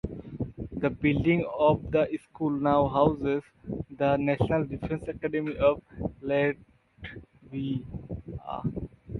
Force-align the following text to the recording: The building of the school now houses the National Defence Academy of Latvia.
The 0.77 0.89
building 0.89 1.45
of 1.59 1.91
the 1.91 2.07
school 2.17 2.49
now 2.49 2.87
houses 2.87 3.43
the 3.99 4.17
National 4.17 4.65
Defence 4.65 5.07
Academy 5.07 5.55
of 5.57 5.79
Latvia. 6.23 7.83